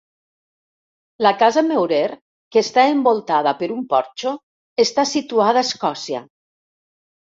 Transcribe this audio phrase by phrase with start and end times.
[1.25, 2.07] La casa Meurer,
[2.57, 4.37] que està envoltada per un porxo,
[4.89, 6.29] està situada a Escòcia.